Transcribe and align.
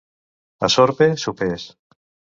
A 0.67 0.69
Sorpe, 0.75 1.07
sopers. 1.27 1.63